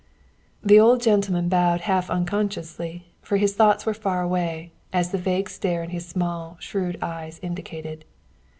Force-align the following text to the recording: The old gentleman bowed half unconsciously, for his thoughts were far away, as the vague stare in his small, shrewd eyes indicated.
The 0.63 0.79
old 0.79 0.99
gentleman 0.99 1.47
bowed 1.47 1.81
half 1.81 2.09
unconsciously, 2.09 3.13
for 3.21 3.37
his 3.37 3.53
thoughts 3.53 3.85
were 3.85 3.93
far 3.93 4.23
away, 4.23 4.71
as 4.91 5.11
the 5.11 5.19
vague 5.19 5.47
stare 5.47 5.83
in 5.83 5.91
his 5.91 6.07
small, 6.07 6.57
shrewd 6.59 6.97
eyes 7.03 7.39
indicated. 7.43 8.03